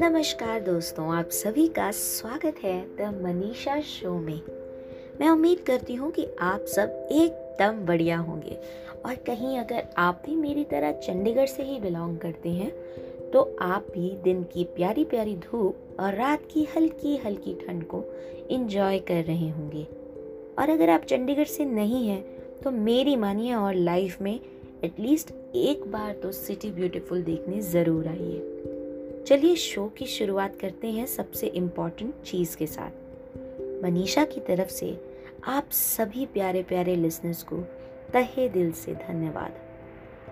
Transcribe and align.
नमस्कार 0.00 0.60
दोस्तों, 0.60 1.16
आप 1.16 1.28
सभी 1.28 1.68
का 1.68 1.90
स्वागत 1.90 2.54
है 2.64 2.96
द 2.96 3.20
मनीषा 3.22 3.80
शो 3.80 4.18
में। 4.18 4.40
मैं 5.20 5.28
उम्मीद 5.30 5.58
करती 5.58 5.94
हूँ 5.94 6.10
कि 6.10 6.26
आप 6.40 6.60
सब 6.60 7.08
एकदम 7.12 7.86
बढ़िया 7.86 8.18
होंगे। 8.18 8.58
और 9.06 9.14
कहीं 9.14 9.58
अगर 9.58 9.84
आप 9.98 10.22
भी 10.26 10.36
मेरी 10.36 10.64
तरह 10.64 10.92
चंडीगढ़ 10.92 11.46
से 11.46 11.62
ही 11.62 11.80
बिलोंग 11.80 12.18
करते 12.18 12.48
हैं 12.48 12.72
तो 13.30 13.56
आप 13.60 13.86
भी 13.94 14.16
दिन 14.24 14.42
की 14.42 14.64
प्यारी 14.64 15.04
प्यारी 15.04 15.36
धूप 15.36 15.96
और 16.00 16.14
रात 16.14 16.40
की 16.50 16.68
हल्की 16.76 17.16
हल्की 17.16 17.54
ठंड 17.54 17.84
को 17.84 18.04
इंजॉय 18.50 18.98
कर 18.98 19.24
रहे 19.24 19.48
होंगे। 19.48 19.86
और 20.58 20.70
अगर 20.70 20.90
आप 20.90 21.00
चंडीगढ़ 21.00 21.44
से 21.44 21.64
नहीं 21.64 22.08
हैं 22.08 22.22
तो 22.62 22.70
मेरी 22.70 23.16
मानिए 23.16 23.54
और 23.54 23.74
लाइफ 23.74 24.22
में 24.22 24.40
एटलीस्ट 24.84 25.30
एक 25.54 25.86
बार 25.92 26.12
तो 26.12 26.32
सिटी 26.32 26.70
ब्यूटीफुल 26.70 27.22
देखने 27.22 27.60
ज़रूर 27.60 28.08
आइए। 28.08 29.24
चलिए 29.26 29.56
शो 29.56 29.86
की 29.86 30.06
शुरुआत 30.06 30.56
करते 30.56 30.86
हैं 30.86 31.06
सबसे 31.06 31.46
इम्पोर्टेंट 31.46 32.14
चीज़ 32.22 32.56
के 32.56 32.66
साथ। 32.66 32.90
मनीषा 33.84 34.24
की 34.24 34.40
तरफ़ 34.40 34.68
से 34.68 35.00
आप 35.44 35.68
सभी 35.70 36.26
प्यारे 36.26 36.62
प्यारे 36.62 36.96
लिसनर्स 36.96 37.42
को 37.42 37.56
तहे 38.12 38.48
दिल 38.48 38.72
से 38.72 38.94
धन्यवाद। 38.94 39.54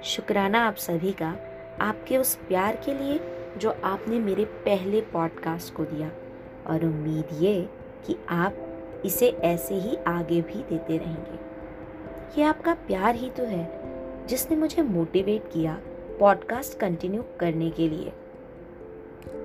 शुक्राना 0.04 0.66
आप 0.66 0.74
सभी 0.74 1.12
का 1.12 1.36
आपके 1.80 2.16
उस 2.16 2.34
प्यार 2.34 2.76
के 2.76 2.94
लिए 2.94 3.20
जो 3.58 3.70
आपने 3.70 4.18
मेरे 4.18 4.44
पहले 4.44 5.00
पॉडकास्ट 5.00 5.74
को 5.74 5.84
दिया। 5.84 6.12
और 6.66 6.84
उम्मीद 6.84 7.42
ये 7.42 7.68
कि 8.06 8.16
आप 8.28 8.56
इसे 9.04 9.28
ऐसे 9.28 9.74
ही 9.74 9.96
आगे 9.96 10.40
भी 10.42 10.62
देते 10.62 10.98
रहेंगे। 10.98 11.38
ये 12.38 12.42
आपका 12.42 12.74
प्यार 12.74 13.14
ही 13.14 13.30
तो 13.30 13.44
है। 13.44 13.85
जिसने 14.26 14.56
मुझे 14.56 14.82
मोटिवेट 14.82 15.52
किया 15.52 15.80
पॉडकास्ट 16.20 16.78
कंटिन्यू 16.78 17.24
करने 17.40 17.70
के 17.70 17.88
लिए। 17.88 18.12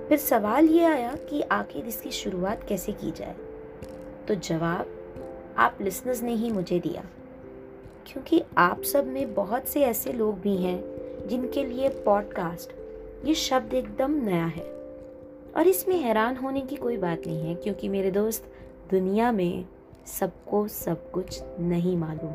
फिर 0.08 0.18
सवाल 0.18 0.66
ये 0.66 0.84
आया 0.84 1.14
कि 1.14 1.40
आखिर 1.40 1.84
इसकी 1.84 2.10
शुरुआत 2.10 2.64
कैसे 2.68 2.92
की 2.92 3.10
जाए? 3.10 3.36
तो 4.28 4.34
जवाब, 4.34 4.86
आप 5.58 5.78
लिसनर्स 5.80 6.22
ने 6.22 6.34
ही 6.34 6.50
मुझे 6.50 6.78
दिया। 6.78 7.04
क्योंकि 8.06 8.42
आप 8.58 8.82
सब 8.82 9.06
में 9.06 9.34
बहुत 9.34 9.64
से 9.64 9.82
ऐसे 9.82 10.12
लोग 10.12 10.40
भी 10.40 10.56
हैं 10.56 10.84
जिनके 11.28 11.64
लिए 11.64 11.88
पॉडकास्ट 11.88 12.72
ये 13.24 13.34
शब्द 13.34 13.74
एकदम 13.74 14.24
नया 14.24 14.46
है। 14.46 14.64
और 15.56 15.66
इसमें 15.66 15.96
हैरान 15.96 16.36
होने 16.36 16.60
की 16.60 16.76
कोई 16.76 16.96
बात 16.96 17.18
नहीं 17.26 17.48
है, 17.48 17.54
क्योंकि 17.54 17.88
मेरे 17.88 18.10
दोस्त 18.10 18.52
दुनिया 18.90 19.32
में 19.32 19.64
सबको 20.06 20.68
सब 20.68 21.10
कुछ 21.10 21.42
नहीं 21.60 21.96
मालूम। 21.96 22.34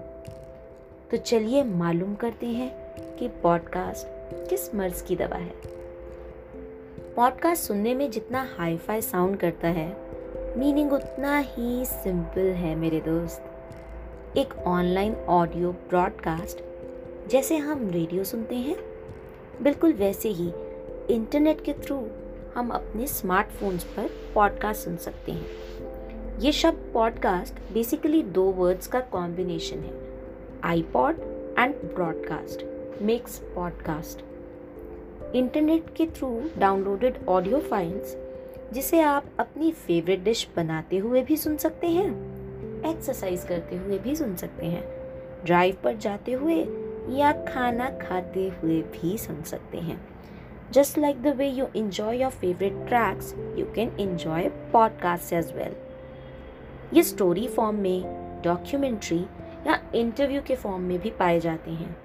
तो 1.11 1.17
चलिए 1.17 1.63
मालूम 1.63 2.16
करते 2.16 2.45
हैं 2.45 2.72
कि 3.16 3.27
पॉडकास्ट 3.27 4.08
किस 4.50 4.75
मर्ज 4.75 5.02
की 5.02 5.16
दवा 5.16 5.36
है। 5.36 5.53
पॉडकास्ट 7.16 7.63
सुनने 7.63 7.94
में 7.94 8.11
जितना 8.11 8.47
हाई 8.58 8.77
फाई 8.77 9.02
साउंड 9.02 9.38
करता 9.38 9.67
है 9.67 9.88
मीनिंग 10.58 10.94
उतना 10.94 11.38
ही 11.39 11.85
सिंपल 11.85 12.39
है 12.39 12.75
मेरे 12.75 13.00
दोस्त। 13.00 14.38
एक 14.38 14.53
ऑनलाइन 14.58 15.16
ऑडियो 15.16 15.72
ब्रॉडकास्ट 15.72 16.63
जैसे 17.30 17.58
हम 17.58 17.89
रेडियो 17.89 18.23
सुनते 18.23 18.55
हैं, 18.55 18.75
बिल्कुल 19.61 19.94
वैसे 19.94 20.30
ही 20.30 20.52
इंटरनेट 21.09 21.61
के 21.61 21.73
थ्रू 21.73 22.08
हम 22.55 22.69
अपने 22.69 23.08
स्मार्टफोन्स 23.08 23.83
पर 23.83 24.09
पॉडकास्ट 24.35 24.83
सुन 24.83 24.97
सकते 24.97 25.31
हैं। 25.31 26.39
ये 26.39 26.52
शब्द 26.52 26.91
पॉडकास्ट 26.94 27.53
बेसिकली 27.73 28.22
दो 28.23 28.44
वर्ड्स 28.44 28.88
का 28.88 29.00
कॉम्बिनेशन 29.00 29.80
है। 29.80 30.06
IPod 30.63 31.16
and 31.59 31.75
broadcast 31.75 32.66
makes 33.02 33.39
podcast 33.55 34.23
internet 35.36 35.86
के 35.95 36.05
थ्रू 36.05 36.41
डाउनलोडेड 36.58 37.16
ऑडियो 37.30 37.59
फाइल्स 37.59 38.17
जिसे 38.73 39.02
आप 39.02 39.25
अपनी 39.39 39.72
फेवरेट 39.72 40.23
डिश 40.23 40.47
बनाते 40.55 40.97
हुए 40.97 41.22
भी 41.22 41.38
सुन 41.38 41.57
सकते 41.57 41.88
हैं 41.88 42.09
एक्सरसाइज 42.90 43.44
करते 43.44 43.75
हुए 43.75 44.00
भी 44.00 44.16
सुन 44.16 44.35
सकते 44.35 44.66
हैं 44.66 44.84
ड्राइव 45.46 45.78
पर 45.84 45.96
जाते 45.96 46.31
हुए 46.31 46.56
या 47.17 47.31
खाना 47.31 47.90
खाते 47.90 48.50
हुए 48.50 48.81
भी 48.81 49.17
सुन 49.17 49.41
सकते 49.41 49.78
हैं। 49.78 50.07
Just 50.72 50.97
like 50.97 51.23
the 51.23 51.28
way 51.28 51.47
you 51.47 51.66
enjoy 51.66 52.13
your 52.13 52.31
favourite 52.31 52.73
tracks 52.88 53.35
you 53.57 53.66
can 53.66 53.90
enjoy 53.90 54.50
podcast 54.73 55.34
as 55.34 55.53
well 55.56 55.75
ये 56.94 57.03
स्टोरी 57.03 57.47
फॉर्म 57.47 57.75
में 57.75 58.01
डॉक्यूमेंट्री 58.44 59.25
या 59.67 59.79
इंटरव्यू 59.95 60.41
के 60.41 60.55
फॉर्म 60.55 60.81
में 60.81 61.00
भी 61.00 61.09
पाए 61.09 61.39
जाते 61.39 61.72
हैं। 61.72 61.97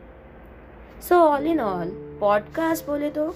So 1.00 1.14
all 1.14 1.46
in 1.46 1.60
all 1.60 2.16
podcast 2.20 2.86
बोले 2.86 3.10
तो 3.10 3.34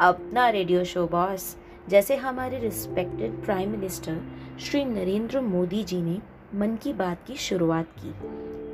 अपना 0.00 0.48
रेडियो 0.48 0.84
शो 0.84 1.06
बॉस 1.06 1.56
जैसे 1.88 2.16
हमारे 2.16 2.58
respected 2.58 3.44
prime 3.44 3.70
minister 3.70 4.20
Shri 4.60 4.84
Narendra 4.84 5.40
Modi 5.40 5.84
ji 5.84 6.02
ने 6.02 6.18
मन 6.54 6.76
की 6.76 6.92
बात 6.92 7.18
की 7.26 7.34
शुरुआत 7.34 7.86
की, 7.98 8.10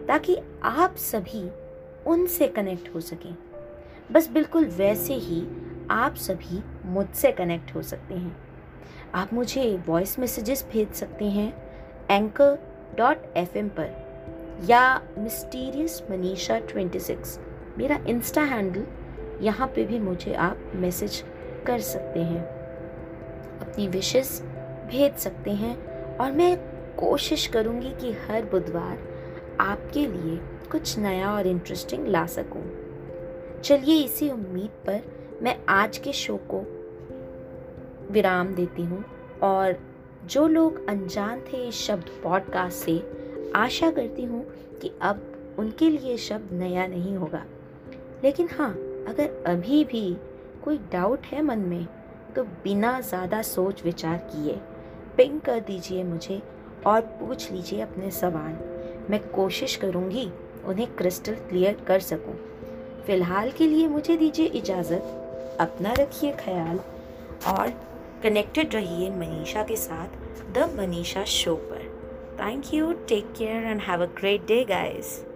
ताकि 0.06 0.36
आप 0.62 0.96
सभी 0.96 1.50
उनसे 2.06 2.48
कनेक्ट 2.48 2.94
हो 2.94 3.00
सकें। 3.00 3.34
बस 4.12 4.30
बिल्कुल 4.30 4.64
वैसे 4.64 5.14
ही 5.14 5.42
आप 5.90 6.14
सभी 6.14 6.62
मुझसे 6.84 7.32
कनेक्ट 7.32 7.74
हो 7.74 7.82
सकते 7.82 8.14
हैं। 8.14 8.36
आप 9.14 9.32
मुझे 9.32 9.82
वॉइस 9.86 10.18
मैसेजेस 10.18 10.66
भेज 10.72 10.92
सकते 10.92 11.24
हैं 11.24 11.52
एंकर 12.10 12.58
डॉट 12.98 13.16
एफ़ 13.36 13.58
पर। 13.58 14.09
या 14.69 15.00
मिस्टीरियस 15.19 16.03
मनीषा 16.10 16.59
ट्वेंटी 16.59 17.00
सिक्स 17.00 17.38
मेरा 17.78 17.98
इंस्टा 18.09 18.43
हैंडल 18.43 18.87
यहाँ 19.41 19.69
पे 19.69 19.84
भी 19.84 19.98
मुझे 19.98 20.34
आप 20.34 20.59
मैसेज 20.75 21.25
कर 21.66 21.78
सकते 21.78 22.21
हैं। 22.21 22.43
अपनी 23.60 23.88
विशेस 23.88 24.43
भेज 24.87 25.15
सकते 25.15 25.50
हैं 25.50 25.76
और 26.16 26.32
मैं 26.32 26.56
कोशिश 26.97 27.47
करूँगी 27.47 27.91
कि 27.91 28.12
हर 28.12 28.44
बुधवार 28.44 28.98
आपके 29.60 30.06
लिए 30.06 30.37
कुछ 30.71 30.98
नया 30.98 31.32
और 31.32 31.47
इंटरेस्टिंग 31.47 32.06
ला 32.06 32.27
सकूँ। 32.27 32.62
चलिए 33.60 34.03
इसी 34.04 34.31
उम्मीद 34.31 34.71
पर 34.87 35.00
मैं 35.42 35.56
आज 35.69 35.98
के 35.98 36.12
शो 36.12 36.37
को 36.37 36.60
विराम 38.10 38.54
देती 38.54 38.82
हूँ 38.82 39.04
और 39.42 39.77
जो 40.25 40.48
लोग 40.48 40.88
अनजान 40.88 41.41
थे 41.41 41.69
इस 41.69 41.75
शब्द 41.75 42.04
पॉडकास्ट 42.22 42.77
से 42.77 43.19
आशा 43.56 43.90
करती 43.90 44.24
हूँ 44.24 44.44
कि 44.82 44.90
अब 45.02 45.56
उनके 45.58 45.88
लिए 45.90 46.16
शब्द 46.18 46.52
नया 46.52 46.86
नहीं 46.86 47.14
होगा। 47.16 47.44
लेकिन 48.24 48.48
हाँ 48.52 48.72
अगर 49.08 49.42
अभी 49.46 49.84
भी 49.84 50.16
कोई 50.64 50.78
डाउट 50.92 51.26
है 51.26 51.42
मन 51.42 51.58
में 51.58 51.86
तो 52.36 52.44
बिना 52.64 53.00
ज़्यादा 53.00 53.40
सोच 53.42 53.84
विचार 53.84 54.16
किए 54.32 54.60
पिंग 55.16 55.40
कर 55.40 55.60
दीजिए 55.60 56.04
मुझे 56.04 56.40
और 56.86 57.00
पूछ 57.00 57.50
लीजिए 57.52 57.80
अपने 57.80 58.10
सवाल। 58.10 58.52
मैं 59.10 59.20
कोशिश 59.30 59.76
करूँगी 59.76 60.30
उन्हें 60.66 60.86
क्रिस्टल 60.96 61.34
क्लियर 61.48 61.84
कर 61.88 62.00
सकूँ। 62.00 62.34
फ़िलहाल 63.06 63.50
के 63.50 63.66
लिए 63.66 63.88
मुझे 63.88 64.16
दीजिए 64.16 64.46
इजाज़त। 64.46 65.56
अपना 65.60 65.92
रखिए 65.92 66.32
ख्याल 66.40 66.80
और 67.48 67.68
कनेक्टेड 68.22 68.74
रहिए 68.74 69.10
मनीषा 69.10 69.62
के 69.62 69.76
साथ 69.76 70.52
द 70.54 70.70
मनीषा 70.78 71.24
शो 71.24 71.54
पर। 71.54 71.79
Thank 72.40 72.72
you, 72.72 72.98
take 73.06 73.34
care, 73.34 73.66
and 73.66 73.82
have 73.82 74.00
a 74.00 74.06
great 74.06 74.46
day, 74.46 74.64
guys. 74.64 75.26